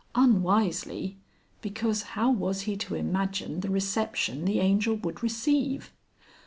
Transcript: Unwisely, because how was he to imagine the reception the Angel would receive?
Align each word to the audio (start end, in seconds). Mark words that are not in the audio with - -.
Unwisely, 0.15 1.19
because 1.61 2.01
how 2.17 2.31
was 2.31 2.61
he 2.61 2.75
to 2.75 2.95
imagine 2.95 3.59
the 3.59 3.69
reception 3.69 4.45
the 4.45 4.59
Angel 4.59 4.95
would 4.95 5.21
receive? 5.21 5.93